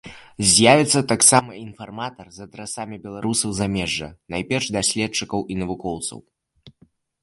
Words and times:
З'явіцца 0.53 0.99
таксама 1.11 1.57
інфарматар 1.65 2.25
з 2.39 2.47
адрасамі 2.49 2.99
беларусаў 3.05 3.55
замежжа, 3.61 4.13
найперш 4.37 4.65
даследчыкаў 4.81 5.49
і 5.55 5.63
навукоўцаў. 5.65 6.29